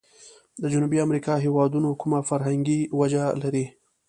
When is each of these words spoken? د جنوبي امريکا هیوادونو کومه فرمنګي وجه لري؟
د 0.61 0.63
جنوبي 0.73 0.97
امريکا 1.05 1.33
هیوادونو 1.45 1.89
کومه 2.01 2.19
فرمنګي 2.29 2.79
وجه 2.99 3.23
لري؟ 3.41 3.65